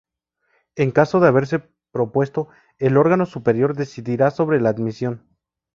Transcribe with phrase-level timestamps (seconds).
[0.75, 5.27] En caso de haberse propuesto, el órgano superior decidirá sobre la admisión.